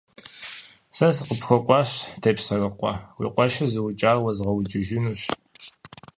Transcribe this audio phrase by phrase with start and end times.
[0.95, 1.89] Сэ сыкъыпхуэкӀуащ,
[2.21, 5.21] Тепсэрыкъуэ, уи къуэшыр зыукӀар уэзгъэукӀыжынущ.